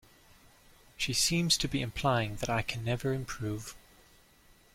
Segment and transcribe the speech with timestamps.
[0.97, 3.75] She seems to be implying that I can never improve.